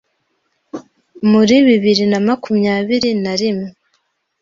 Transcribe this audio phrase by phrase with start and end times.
[1.31, 3.69] muri bibiri namakumyabiri narimwe